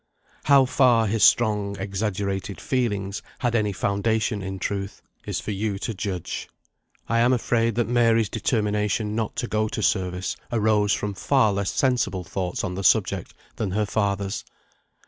[0.45, 5.77] How far his strong exaggerated feelings had any foundation in truth, it is for you
[5.77, 6.49] to judge.
[7.07, 11.69] I am afraid that Mary's determination not to go to service arose from far less
[11.69, 14.43] sensible thoughts on the subject than her father's.